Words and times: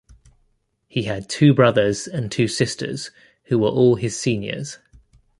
He 0.87 1.03
had 1.03 1.29
two 1.29 1.53
brothers 1.53 2.07
and 2.07 2.31
two 2.31 2.47
sisters 2.47 3.11
who 3.43 3.59
were 3.59 3.69
all 3.69 3.97
his 3.97 4.19
seniors. 4.19 4.79